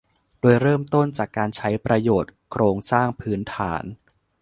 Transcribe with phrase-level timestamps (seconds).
[0.41, 3.83] โดยเริ่มต้นจากการใช้ประโยชน์โครงสร้างพื้นฐาน